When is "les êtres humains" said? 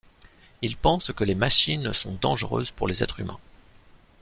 2.87-3.37